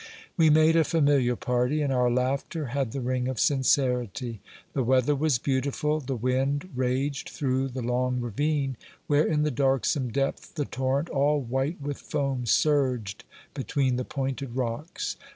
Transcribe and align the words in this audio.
We 0.35 0.49
made 0.49 0.75
a 0.75 0.83
familiar 0.83 1.35
party, 1.35 1.83
and 1.83 1.93
our 1.93 2.09
laughter 2.09 2.69
had 2.73 2.91
the 2.91 3.01
ring 3.01 3.27
of 3.27 3.39
sincerity. 3.39 4.41
The 4.73 4.81
weather 4.81 5.13
was 5.13 5.37
beautiful; 5.37 5.99
the 5.99 6.15
wind 6.15 6.69
raged 6.73 7.29
through 7.29 7.67
the 7.67 7.83
long 7.83 8.19
ravine 8.19 8.77
where, 9.05 9.27
in 9.27 9.43
the 9.43 9.51
darksome 9.51 10.09
depth, 10.09 10.55
the 10.55 10.65
torrent, 10.65 11.09
all 11.11 11.39
white 11.39 11.79
with 11.79 11.99
foam, 11.99 12.47
surged 12.47 13.25
between 13.53 13.97
the 13.97 14.03
pointed 14.03 14.55
rocks. 14.55 15.17